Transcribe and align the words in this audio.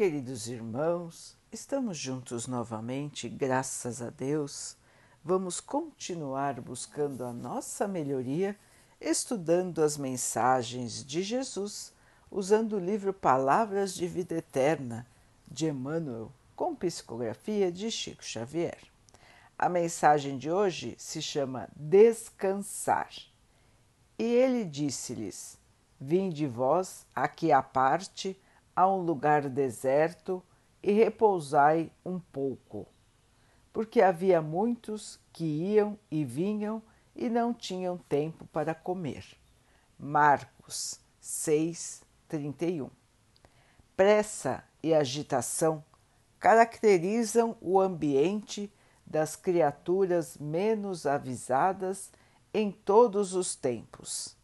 Queridos 0.00 0.48
irmãos, 0.48 1.36
estamos 1.52 1.98
juntos 1.98 2.46
novamente, 2.46 3.28
graças 3.28 4.00
a 4.00 4.08
Deus. 4.08 4.74
Vamos 5.22 5.60
continuar 5.60 6.58
buscando 6.58 7.22
a 7.22 7.34
nossa 7.34 7.86
melhoria, 7.86 8.56
estudando 8.98 9.82
as 9.82 9.98
mensagens 9.98 11.04
de 11.04 11.22
Jesus, 11.22 11.92
usando 12.30 12.76
o 12.76 12.80
livro 12.80 13.12
Palavras 13.12 13.92
de 13.92 14.06
Vida 14.08 14.36
Eterna 14.36 15.06
de 15.46 15.66
Emmanuel, 15.66 16.32
com 16.56 16.74
psicografia 16.74 17.70
de 17.70 17.90
Chico 17.90 18.24
Xavier. 18.24 18.78
A 19.58 19.68
mensagem 19.68 20.38
de 20.38 20.50
hoje 20.50 20.94
se 20.96 21.20
chama 21.20 21.68
Descansar. 21.76 23.10
E 24.18 24.24
ele 24.24 24.64
disse-lhes: 24.64 25.58
Vinde 26.00 26.46
vós 26.46 27.04
aqui 27.14 27.52
à 27.52 27.62
parte 27.62 28.34
a 28.80 28.88
um 28.88 29.02
lugar 29.02 29.48
deserto 29.48 30.42
e 30.82 30.90
repousai 30.92 31.92
um 32.04 32.18
pouco, 32.18 32.86
porque 33.72 34.00
havia 34.00 34.40
muitos 34.40 35.20
que 35.32 35.44
iam 35.44 35.98
e 36.10 36.24
vinham 36.24 36.82
e 37.14 37.28
não 37.28 37.52
tinham 37.52 37.98
tempo 37.98 38.46
para 38.46 38.74
comer. 38.74 39.24
Marcos 39.98 40.98
6, 41.20 42.02
31. 42.26 42.88
Pressa 43.94 44.64
e 44.82 44.94
agitação 44.94 45.84
caracterizam 46.38 47.54
o 47.60 47.78
ambiente 47.78 48.72
das 49.06 49.36
criaturas 49.36 50.38
menos 50.38 51.04
avisadas 51.04 52.10
em 52.54 52.72
todos 52.72 53.34
os 53.34 53.54
tempos. 53.54 54.34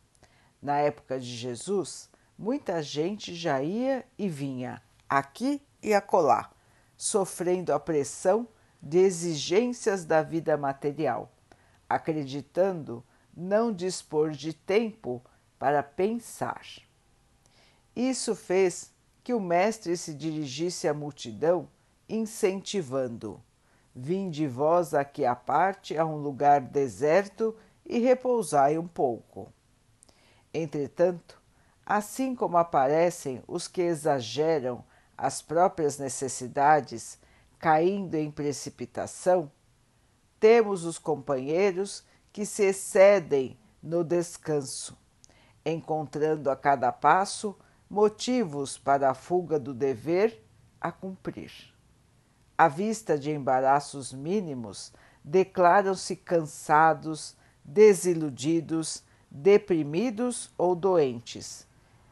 Na 0.60 0.76
época 0.76 1.18
de 1.18 1.26
Jesus, 1.26 2.10
muita 2.38 2.82
gente 2.82 3.34
já 3.34 3.62
ia 3.62 4.04
e 4.18 4.28
vinha, 4.28 4.82
aqui 5.08 5.62
e 5.82 5.94
acolá, 5.94 6.50
sofrendo 6.96 7.72
a 7.72 7.80
pressão 7.80 8.48
de 8.80 8.98
exigências 8.98 10.04
da 10.04 10.22
vida 10.22 10.56
material, 10.56 11.32
acreditando 11.88 13.04
não 13.36 13.72
dispor 13.72 14.30
de 14.30 14.52
tempo 14.52 15.22
para 15.58 15.82
pensar. 15.82 16.62
Isso 17.94 18.34
fez 18.34 18.92
que 19.24 19.34
o 19.34 19.40
Mestre 19.40 19.96
se 19.96 20.14
dirigisse 20.14 20.86
à 20.86 20.94
multidão, 20.94 21.68
incentivando: 22.08 23.42
Vinde 23.94 24.46
vós 24.46 24.94
aqui 24.94 25.24
à 25.24 25.34
parte 25.34 25.96
a 25.96 26.04
um 26.04 26.16
lugar 26.16 26.60
deserto 26.60 27.56
e 27.84 27.98
repousai 27.98 28.78
um 28.78 28.86
pouco. 28.86 29.52
Entretanto, 30.52 31.40
Assim 31.88 32.34
como 32.34 32.56
aparecem 32.56 33.40
os 33.46 33.68
que 33.68 33.80
exageram 33.80 34.84
as 35.16 35.40
próprias 35.40 35.98
necessidades, 35.98 37.16
caindo 37.60 38.16
em 38.16 38.28
precipitação, 38.28 39.48
temos 40.40 40.84
os 40.84 40.98
companheiros 40.98 42.04
que 42.32 42.44
se 42.44 42.64
excedem 42.64 43.56
no 43.80 44.02
descanso, 44.02 44.98
encontrando 45.64 46.50
a 46.50 46.56
cada 46.56 46.90
passo 46.90 47.56
motivos 47.88 48.76
para 48.76 49.10
a 49.10 49.14
fuga 49.14 49.56
do 49.56 49.72
dever 49.72 50.44
a 50.80 50.90
cumprir. 50.90 51.72
À 52.58 52.66
vista 52.66 53.16
de 53.16 53.30
embaraços 53.30 54.12
mínimos, 54.12 54.92
declaram-se 55.22 56.16
cansados, 56.16 57.36
desiludidos, 57.64 59.04
deprimidos 59.30 60.50
ou 60.58 60.74
doentes 60.74 61.65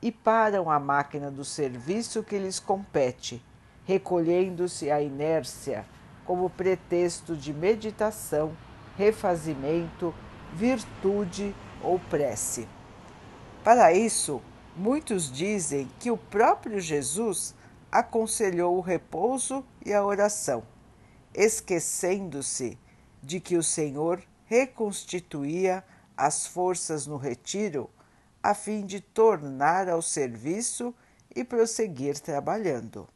e 0.05 0.13
param 0.13 0.71
a 0.71 0.79
máquina 0.79 1.31
do 1.31 1.47
serviço 1.47 2.23
que 2.23 2.39
lhes 2.39 2.61
compete, 2.61 3.43
recolhendo-se 3.87 4.91
à 4.91 5.01
inércia 5.01 5.87
como 6.27 6.51
pretexto 6.51 7.35
de 7.35 7.55
meditação, 7.55 8.55
refazimento, 8.99 10.15
virtude 10.53 11.57
ou 11.83 11.99
prece. 11.99 12.69
Para 13.65 13.95
isso, 13.95 14.43
muitos 14.77 15.33
dizem 15.33 15.91
que 15.99 16.11
o 16.11 16.19
próprio 16.19 16.79
Jesus 16.81 17.55
aconselhou 17.91 18.77
o 18.77 18.83
repouso 18.83 19.65
e 19.87 19.95
a 19.95 20.05
oração, 20.05 20.65
esquecendo-se 21.33 22.79
de 23.23 23.41
que 23.41 23.57
o 23.57 23.63
Senhor 23.63 24.23
reconstituía 24.45 25.83
as 26.15 26.47
forças 26.47 27.07
no 27.07 27.17
retiro 27.17 27.89
a 28.45 28.53
fim 28.53 28.85
de 28.85 29.01
tornar 29.01 29.89
ao 29.89 30.03
serviço 30.03 30.95
e 31.35 31.43
prosseguir 31.43 32.21
trabalhando. 32.21 33.09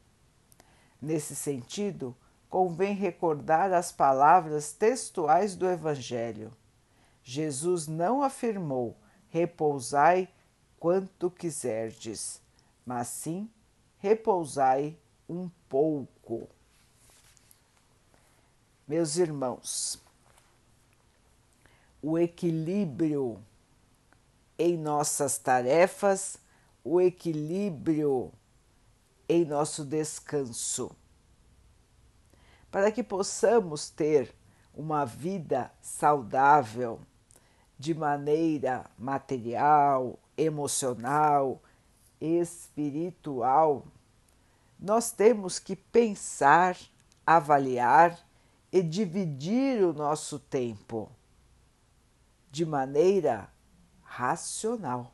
Nesse 0.99 1.35
sentido, 1.35 2.17
convém 2.49 2.95
recordar 2.95 3.71
as 3.71 3.91
palavras 3.91 4.71
textuais 4.71 5.55
do 5.55 5.69
Evangelho. 5.69 6.51
Jesus 7.23 7.85
não 7.85 8.23
afirmou: 8.23 8.97
repousai 9.29 10.27
quanto 10.79 11.29
quiserdes, 11.29 12.41
mas 12.83 13.07
sim 13.09 13.47
repousai 13.99 14.97
um 15.29 15.47
pouco. 15.69 16.49
Meus 18.87 19.15
irmãos, 19.17 20.01
o 22.01 22.17
equilíbrio 22.17 23.39
em 24.59 24.77
nossas 24.77 25.37
tarefas, 25.37 26.37
o 26.83 26.99
equilíbrio 26.99 28.33
em 29.29 29.45
nosso 29.45 29.85
descanso. 29.85 30.91
Para 32.69 32.91
que 32.91 33.01
possamos 33.01 33.89
ter 33.89 34.35
uma 34.75 35.05
vida 35.05 35.71
saudável 35.81 36.99
de 37.77 37.93
maneira 37.93 38.85
material, 38.97 40.19
emocional, 40.37 41.61
espiritual, 42.19 43.85
nós 44.77 45.11
temos 45.11 45.57
que 45.57 45.75
pensar, 45.75 46.77
avaliar 47.25 48.19
e 48.71 48.81
dividir 48.83 49.83
o 49.83 49.93
nosso 49.93 50.37
tempo 50.37 51.09
de 52.51 52.65
maneira 52.65 53.49
racional. 54.09 55.11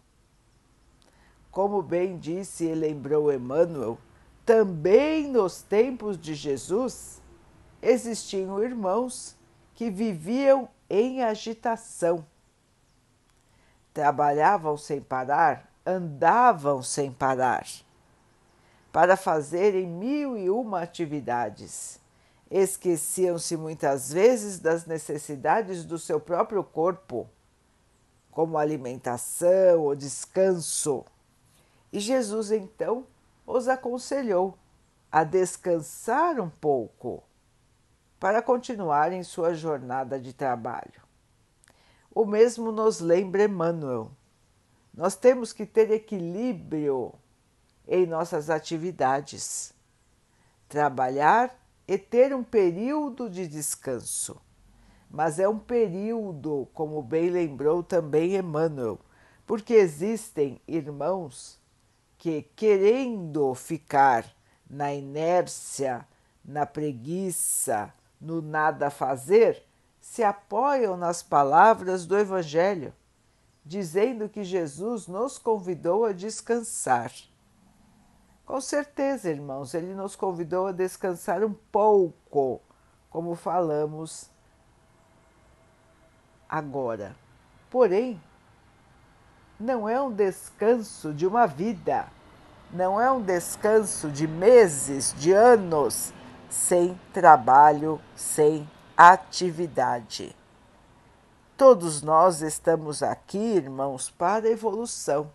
Como 1.52 1.82
bem 1.82 2.18
disse 2.18 2.66
e 2.66 2.74
lembrou 2.74 3.32
Emmanuel, 3.32 3.98
também 4.46 5.28
nos 5.28 5.62
tempos 5.62 6.18
de 6.18 6.34
Jesus 6.34 7.22
existiam 7.82 8.64
irmãos 8.64 9.36
que 9.74 9.90
viviam 9.90 10.70
em 10.90 11.24
agitação. 11.24 12.26
Trabalhavam 13.94 14.78
sem 14.78 15.02
parar, 15.02 15.70
andavam 15.86 16.82
sem 16.82 17.12
parar, 17.12 17.66
para 18.92 19.18
fazerem 19.18 19.88
mil 19.88 20.38
e 20.38 20.50
uma 20.50 20.82
atividades. 20.82 22.00
Esqueciam-se 22.50 23.58
muitas 23.58 24.12
vezes 24.12 24.60
das 24.60 24.86
necessidades 24.86 25.84
do 25.84 25.98
seu 26.00 26.20
próprio 26.20 26.64
corpo 26.64 27.30
como 28.36 28.58
alimentação 28.58 29.80
ou 29.80 29.96
descanso. 29.96 31.06
E 31.92 32.02
Jesus 32.02 32.52
então 32.52 33.08
os 33.48 33.70
aconselhou 33.70 34.58
a 35.10 35.24
descansar 35.24 36.38
um 36.42 36.50
pouco 36.50 37.24
para 38.20 38.42
continuarem 38.42 39.24
sua 39.24 39.54
jornada 39.54 40.20
de 40.20 40.34
trabalho. 40.34 41.02
O 42.14 42.26
mesmo 42.26 42.74
nos 42.74 43.00
lembra 43.00 43.46
Emmanuel. 43.46 44.12
Nós 44.94 45.16
temos 45.16 45.54
que 45.54 45.66
ter 45.66 45.90
equilíbrio 45.90 47.14
em 47.88 48.06
nossas 48.06 48.50
atividades, 48.50 49.74
trabalhar 50.68 51.58
e 51.88 51.98
ter 51.98 52.36
um 52.36 52.44
período 52.44 53.30
de 53.30 53.48
descanso 53.48 54.42
mas 55.16 55.40
é 55.40 55.48
um 55.48 55.58
período, 55.58 56.68
como 56.74 57.02
bem 57.02 57.30
lembrou 57.30 57.82
também 57.82 58.36
Emmanuel, 58.36 59.00
porque 59.48 59.74
existem 59.74 60.60
irmãos 60.68 61.58
que, 62.18 62.42
querendo 62.54 63.56
ficar 63.56 64.26
na 64.70 64.94
inércia, 64.94 66.06
na 66.44 66.66
preguiça, 66.66 67.94
no 68.20 68.42
nada 68.42 68.90
fazer, 68.90 69.64
se 70.02 70.22
apoiam 70.22 70.98
nas 70.98 71.24
palavras 71.24 72.06
do 72.06 72.18
Evangelho, 72.18 72.94
dizendo 73.64 74.28
que 74.28 74.44
Jesus 74.44 75.08
nos 75.08 75.38
convidou 75.38 76.04
a 76.04 76.12
descansar. 76.12 77.10
Com 78.46 78.60
certeza, 78.60 79.30
irmãos, 79.30 79.74
ele 79.74 79.94
nos 79.94 80.14
convidou 80.14 80.68
a 80.68 80.74
descansar 80.74 81.42
um 81.42 81.54
pouco, 81.72 82.62
como 83.10 83.34
falamos 83.34 84.35
agora. 86.50 87.16
Porém, 87.70 88.22
não 89.60 89.88
é 89.88 90.02
um 90.02 90.12
descanso 90.12 91.14
de 91.14 91.26
uma 91.26 91.46
vida, 91.46 92.08
não 92.72 93.00
é 93.00 93.12
um 93.12 93.22
descanso 93.22 94.10
de 94.10 94.28
meses, 94.28 95.14
de 95.18 95.32
anos, 95.32 96.14
sem 96.50 97.00
trabalho, 97.14 98.00
sem 98.16 98.70
atividade. 98.98 100.36
Todos 101.58 102.02
nós 102.02 102.42
estamos 102.42 103.02
aqui, 103.02 103.38
irmãos, 103.38 104.10
para 104.10 104.50
evolução. 104.50 105.32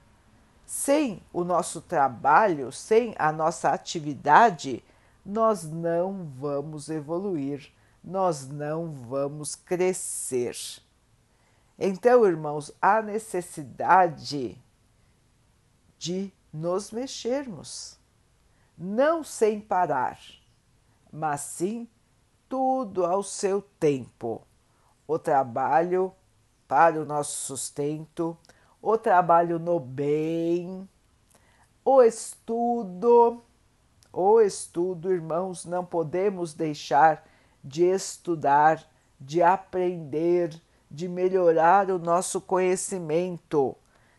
Sem 0.67 1.23
o 1.33 1.43
nosso 1.43 1.81
trabalho, 1.81 2.71
sem 2.71 3.15
a 3.19 3.33
nossa 3.33 3.71
atividade, 3.71 4.85
nós 5.25 5.65
não 5.65 6.29
vamos 6.39 6.91
evoluir, 6.91 7.73
nós 8.05 8.47
não 8.49 8.91
vamos 8.91 9.55
crescer. 9.55 10.55
Então, 11.83 12.27
irmãos, 12.27 12.71
há 12.79 13.01
necessidade 13.01 14.63
de 15.99 16.31
nos 16.53 16.91
mexermos, 16.91 17.99
não 18.77 19.25
sem 19.25 19.59
parar, 19.59 20.21
mas 21.11 21.41
sim 21.41 21.89
tudo 22.51 23.07
ao 23.07 23.23
seu 23.23 23.63
tempo. 23.63 24.47
O 25.09 25.19
trabalho 25.19 26.13
para 26.69 27.01
o 27.01 27.07
nosso 27.07 27.47
sustento, 27.47 28.37
o 28.83 28.99
trabalho 28.99 29.59
no 29.59 29.81
bem, 29.81 30.87
o 31.83 32.03
estudo. 32.03 33.43
O 34.13 34.39
estudo, 34.41 35.11
irmãos, 35.11 35.65
não 35.65 35.85
podemos 35.85 36.53
deixar 36.53 37.27
de 37.65 37.85
estudar, 37.85 38.85
de 39.19 39.43
aprender, 39.43 40.61
de 40.91 41.09
melhorar 41.09 41.91
o 41.91 41.99
nosso 41.99 42.41
conhecimento 42.41 43.77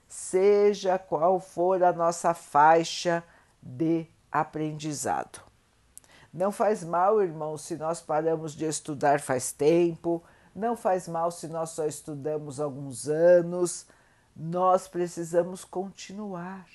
seja 0.07 0.97
qual 0.97 1.39
for 1.39 1.83
a 1.83 1.91
nossa 1.91 2.33
faixa 2.33 3.23
de 3.62 4.06
aprendizado. 4.31 5.41
Não 6.33 6.51
faz 6.51 6.83
mal, 6.83 7.21
irmão, 7.21 7.57
se 7.57 7.75
nós 7.75 8.01
paramos 8.01 8.53
de 8.53 8.65
estudar 8.65 9.19
faz 9.19 9.51
tempo, 9.51 10.23
não 10.56 10.75
faz 10.75 11.07
mal 11.07 11.29
se 11.31 11.47
nós 11.47 11.71
só 11.71 11.85
estudamos 11.85 12.59
alguns 12.59 13.07
anos, 13.07 13.85
nós 14.35 14.88
precisamos 14.88 15.65
continuar. 15.65 16.65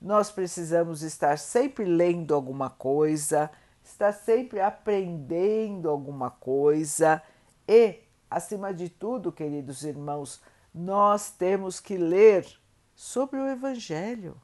Nós 0.00 0.30
precisamos 0.30 1.02
estar 1.02 1.38
sempre 1.38 1.84
lendo 1.84 2.34
alguma 2.34 2.68
coisa, 2.68 3.50
estar 3.82 4.12
sempre 4.12 4.60
aprendendo 4.60 5.88
alguma 5.88 6.30
coisa 6.30 7.22
e, 7.66 8.00
acima 8.30 8.72
de 8.72 8.88
tudo, 8.88 9.32
queridos 9.32 9.84
irmãos, 9.84 10.40
nós 10.74 11.30
temos 11.30 11.78
que 11.78 11.96
ler 11.96 12.46
sobre 12.94 13.38
o 13.38 13.46
Evangelho. 13.46 14.40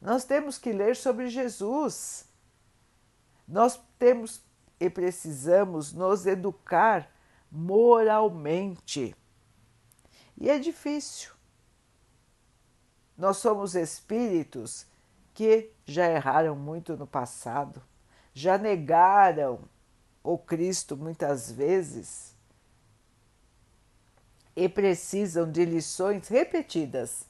Nós 0.00 0.24
temos 0.24 0.58
que 0.58 0.72
ler 0.72 0.96
sobre 0.96 1.28
Jesus. 1.28 2.28
Nós 3.46 3.80
temos 3.98 4.42
e 4.78 4.90
precisamos 4.90 5.92
nos 5.92 6.26
educar 6.26 7.10
moralmente. 7.50 9.14
E 10.36 10.50
é 10.50 10.58
difícil. 10.58 11.32
Nós 13.16 13.36
somos 13.36 13.74
espíritos 13.74 14.86
que 15.32 15.72
já 15.86 16.10
erraram 16.10 16.56
muito 16.56 16.96
no 16.96 17.06
passado, 17.06 17.82
já 18.32 18.58
negaram 18.58 19.60
o 20.22 20.36
Cristo 20.36 20.96
muitas 20.96 21.50
vezes 21.50 22.33
e 24.56 24.68
precisam 24.68 25.50
de 25.50 25.64
lições 25.64 26.28
repetidas 26.28 27.26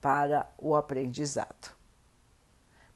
para 0.00 0.48
o 0.58 0.74
aprendizado. 0.74 1.72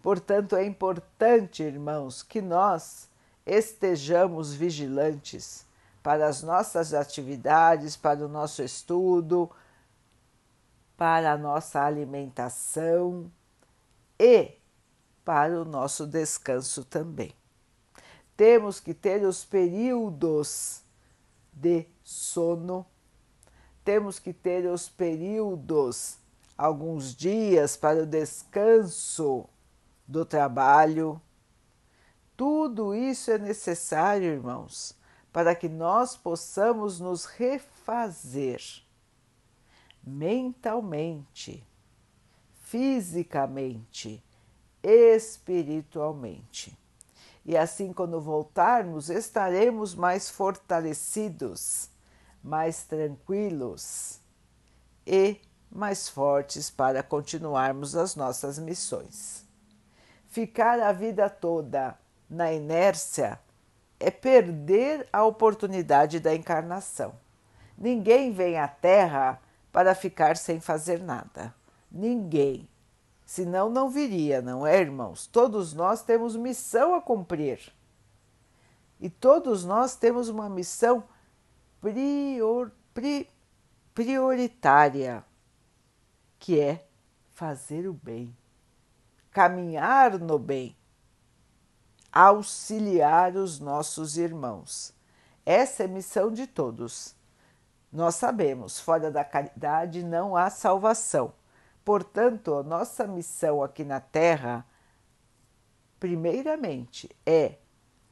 Portanto, 0.03 0.57
é 0.57 0.65
importante, 0.65 1.63
irmãos, 1.63 2.23
que 2.23 2.41
nós 2.41 3.09
estejamos 3.47 4.53
vigilantes 4.53 5.67
para 6.03 6.27
as 6.27 6.43
nossas 6.43 6.95
atividades, 6.95 7.97
para 7.97 8.25
o 8.25 8.29
nosso 8.29 8.63
estudo, 8.63 9.51
para 10.97 11.33
a 11.33 11.39
nossa 11.39 11.83
alimentação 11.83 13.31
e 14.19 14.53
para 15.25 15.61
o 15.61 15.65
nosso 15.65 16.07
descanso 16.07 16.85
também. 16.85 17.35
Temos 18.37 18.81
que 18.81 18.95
ter 18.95 19.25
os 19.25 19.45
períodos 19.45 20.83
de 21.53 21.87
sono 22.03 22.87
temos 23.89 24.19
que 24.19 24.35
ter 24.35 24.67
os 24.67 24.87
períodos, 24.87 26.19
alguns 26.59 27.17
dias 27.17 27.75
para 27.75 28.03
o 28.03 28.07
descanso 28.07 29.49
do 30.07 30.27
trabalho. 30.27 31.19
Tudo 32.37 32.95
isso 32.95 33.31
é 33.31 33.39
necessário, 33.39 34.31
irmãos, 34.31 34.95
para 35.33 35.55
que 35.55 35.71
nós 35.71 36.15
possamos 36.15 37.01
nos 37.01 37.25
refazer 37.25 38.61
mentalmente, 40.05 41.67
fisicamente, 42.61 44.23
espiritualmente. 44.83 46.79
E 47.43 47.57
assim, 47.57 47.95
quando 47.95 48.21
voltarmos, 48.21 49.09
estaremos 49.09 49.95
mais 49.95 50.29
fortalecidos 50.29 51.89
mais 52.43 52.85
tranquilos 52.85 54.21
e 55.07 55.41
mais 55.71 56.09
fortes 56.09 56.71
para 56.71 57.03
continuarmos 57.03 57.95
as 57.97 58.17
nossas 58.17 58.59
missões. 58.59 59.45
Ficar 60.27 60.81
a 60.81 60.93
vida 60.93 61.29
toda 61.29 61.99
na 62.29 62.53
inércia 62.53 63.39
é 63.99 64.11
perder 64.11 65.09
a 65.13 65.25
oportunidade 65.25 66.21
da 66.21 66.35
encarnação. 66.35 67.15
Ninguém 67.77 68.33
vem 68.33 68.59
à 68.59 68.69
Terra 68.69 69.41
para 69.73 69.95
ficar 69.95 70.37
sem 70.37 70.61
fazer 70.61 71.01
nada. 71.01 71.55
Ninguém. 71.91 72.69
Senão 73.25 73.69
não 73.69 73.91
viria, 73.91 74.41
não 74.41 74.67
é, 74.67 74.81
irmãos? 74.81 75.27
Todos 75.27 75.75
nós 75.75 76.03
temos 76.03 76.35
missão 76.35 76.95
a 76.95 77.01
cumprir. 77.01 77.73
E 79.01 79.09
todos 79.09 79.65
nós 79.65 79.95
temos 79.95 80.29
uma 80.29 80.49
missão 80.49 81.05
prior, 81.81 82.73
pri, 82.93 83.29
prioritária, 83.95 85.25
que 86.39 86.61
é 86.61 86.87
fazer 87.35 87.89
o 87.89 87.93
bem, 87.93 88.37
caminhar 89.31 90.19
no 90.19 90.39
bem, 90.39 90.77
auxiliar 92.13 93.37
os 93.37 93.61
nossos 93.61 94.17
irmãos. 94.17 94.93
Essa 95.45 95.85
é 95.85 95.87
missão 95.87 96.33
de 96.33 96.47
todos. 96.47 97.15
Nós 97.93 98.17
sabemos, 98.17 98.79
fora 98.81 99.11
da 99.11 99.25
caridade 99.25 100.03
não 100.03 100.37
há 100.37 100.51
salvação. 100.51 101.33
Portanto, 101.85 102.55
a 102.55 102.63
nossa 102.63 103.07
missão 103.07 103.63
aqui 103.63 103.83
na 103.83 103.99
Terra, 103.99 104.67
primeiramente, 105.99 107.09
é 107.25 107.55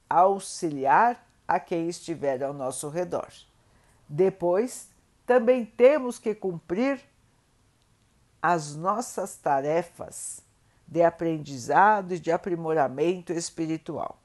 auxiliar 0.08 1.22
a 1.46 1.60
quem 1.60 1.88
estiver 1.88 2.42
ao 2.42 2.54
nosso 2.54 2.88
redor. 2.88 3.28
Depois, 4.08 4.90
também 5.24 5.64
temos 5.64 6.18
que 6.18 6.34
cumprir 6.34 7.00
as 8.40 8.76
nossas 8.76 9.36
tarefas 9.36 10.40
de 10.86 11.02
aprendizado 11.02 12.14
e 12.14 12.18
de 12.20 12.30
aprimoramento 12.30 13.32
espiritual. 13.32 14.20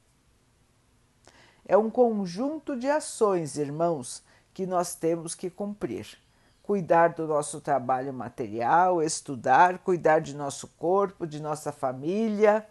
É 1.65 1.75
um 1.75 1.89
conjunto 1.89 2.77
de 2.77 2.87
ações, 2.89 3.57
irmãos, 3.57 4.23
que 4.53 4.65
nós 4.65 4.93
temos 4.93 5.33
que 5.33 5.49
cumprir. 5.49 6.19
Cuidar 6.61 7.13
do 7.13 7.25
nosso 7.25 7.59
trabalho 7.59 8.13
material, 8.13 9.01
estudar, 9.01 9.79
cuidar 9.79 10.19
de 10.19 10.35
nosso 10.35 10.67
corpo, 10.67 11.25
de 11.25 11.41
nossa 11.41 11.71
família. 11.71 12.67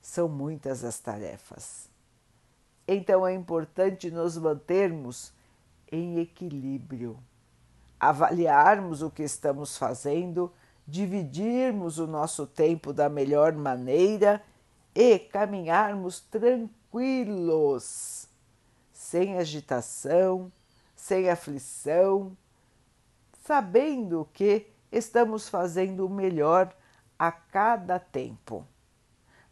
São 0.00 0.28
muitas 0.28 0.84
as 0.84 0.98
tarefas. 0.98 1.88
Então 2.86 3.26
é 3.26 3.34
importante 3.34 4.10
nos 4.10 4.38
mantermos 4.38 5.32
em 5.90 6.18
equilíbrio, 6.18 7.18
avaliarmos 7.98 9.02
o 9.02 9.10
que 9.10 9.22
estamos 9.22 9.76
fazendo, 9.76 10.52
dividirmos 10.86 11.98
o 11.98 12.06
nosso 12.06 12.46
tempo 12.46 12.92
da 12.92 13.08
melhor 13.08 13.52
maneira 13.52 14.42
e 14.94 15.18
caminharmos 15.18 16.20
tranquilos, 16.20 16.58
sem 18.92 19.38
agitação, 19.38 20.52
sem 20.94 21.28
aflição, 21.28 22.36
sabendo 23.44 24.28
que 24.32 24.66
estamos 24.90 25.48
fazendo 25.48 26.06
o 26.06 26.10
melhor 26.10 26.74
a 27.18 27.32
cada 27.32 27.98
tempo. 27.98 28.66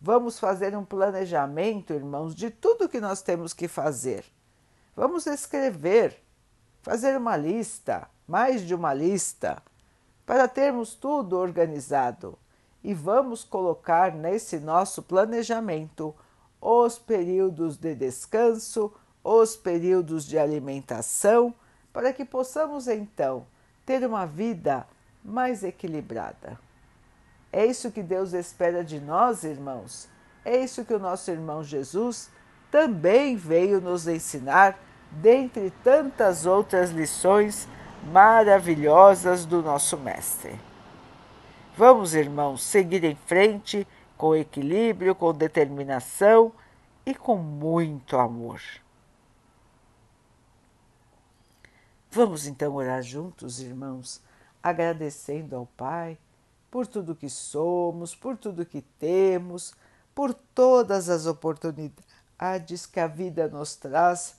Vamos 0.01 0.39
fazer 0.39 0.77
um 0.77 0.85
planejamento, 0.85 1.93
irmãos, 1.93 2.35
de 2.35 2.51
tudo 2.51 2.89
que 2.89 3.01
nós 3.01 3.23
temos 3.23 3.53
que 3.53 3.67
fazer. 3.67 4.25
Vamos 4.95 5.27
escrever 5.27 6.26
fazer 6.87 7.17
uma 7.17 7.37
lista, 7.37 8.09
mais 8.29 8.63
de 8.63 8.73
uma 8.73 8.95
lista, 8.95 9.61
para 10.25 10.47
termos 10.47 10.95
tudo 10.95 11.37
organizado 11.37 12.39
e 12.85 12.95
vamos 12.95 13.43
colocar 13.43 14.15
nesse 14.15 14.61
nosso 14.61 15.03
planejamento 15.03 16.15
os 16.61 16.97
períodos 16.97 17.77
de 17.77 17.93
descanso, 17.93 18.93
os 19.25 19.57
períodos 19.57 20.25
de 20.25 20.39
alimentação, 20.39 21.53
para 21.93 22.13
que 22.13 22.25
possamos 22.25 22.87
então 22.87 23.45
ter 23.85 24.07
uma 24.07 24.25
vida 24.25 24.87
mais 25.25 25.65
equilibrada. 25.65 26.57
É 27.53 27.67
isso 27.67 27.91
que 27.91 28.01
Deus 28.01 28.33
espera 28.33 28.85
de 28.85 29.01
nós, 29.01 29.43
irmãos. 29.43 30.09
É 30.45 30.57
isso 30.57 30.85
que 30.85 30.95
o 30.95 31.01
nosso 31.01 31.33
irmão 31.33 31.65
Jesus 31.65 32.31
também 32.71 33.35
veio 33.35 33.81
nos 33.81 34.07
ensinar, 34.07 34.79
dentre 35.11 35.71
tantas 35.83 36.47
outras 36.47 36.91
lições 36.91 37.69
maravilhosas 38.13 39.45
do 39.45 39.63
nosso 39.63 39.97
Mestre. 39.97 40.59
Vamos, 41.77 42.15
irmãos, 42.15 42.63
seguir 42.63 43.05
em 43.05 43.15
frente 43.15 43.87
com 44.17 44.35
equilíbrio, 44.35 45.15
com 45.15 45.33
determinação 45.33 46.53
e 47.05 47.15
com 47.15 47.37
muito 47.37 48.17
amor. 48.17 48.61
Vamos 52.11 52.47
então 52.47 52.75
orar 52.75 53.03
juntos, 53.03 53.61
irmãos, 53.61 54.23
agradecendo 54.63 55.55
ao 55.55 55.67
Pai 55.67 56.17
por 56.71 56.87
tudo 56.87 57.15
que 57.15 57.29
somos, 57.29 58.15
por 58.15 58.37
tudo 58.37 58.65
que 58.65 58.81
temos, 58.99 59.75
por 60.15 60.33
todas 60.33 61.11
as 61.11 61.27
oportunidades 61.27 62.87
que 62.87 62.99
a 62.99 63.07
vida 63.07 63.49
nos 63.49 63.77
traz 63.77 64.39